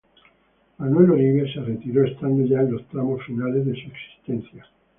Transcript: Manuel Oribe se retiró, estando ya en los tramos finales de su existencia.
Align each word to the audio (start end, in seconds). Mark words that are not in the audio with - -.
Manuel 0.79 1.11
Oribe 1.11 1.47
se 1.53 1.59
retiró, 1.59 2.03
estando 2.03 2.43
ya 2.43 2.61
en 2.61 2.71
los 2.71 2.87
tramos 2.87 3.23
finales 3.23 3.67
de 3.67 3.73
su 3.75 3.87
existencia. 3.87 4.65